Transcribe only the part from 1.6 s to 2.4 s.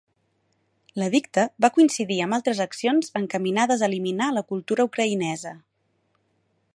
va coincidir amb